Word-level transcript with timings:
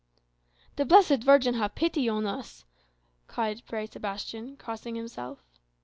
"The 0.77 0.83
blessed 0.85 1.23
Virgin 1.23 1.53
have 1.53 1.75
pity 1.75 2.09
on 2.09 2.25
us!" 2.25 2.65
cried 3.27 3.61
Fray 3.61 3.85
Sebastian, 3.85 4.57
crossing 4.57 4.95
himself. 4.95 5.37